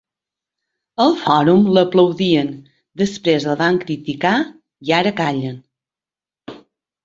Al 1.03 1.11
Fòrum 1.25 1.67
l'aplaudien, 1.75 2.49
després 3.03 3.47
el 3.53 3.61
van 3.61 3.79
criticar 3.87 4.35
i 4.91 4.99
ara 5.05 5.15
callen. 5.23 5.65